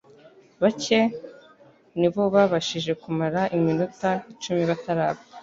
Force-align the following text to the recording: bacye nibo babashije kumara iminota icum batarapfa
bacye 0.61 0.99
nibo 1.99 2.21
babashije 2.33 2.91
kumara 3.01 3.41
iminota 3.57 4.09
icum 4.31 4.57
batarapfa 4.69 5.33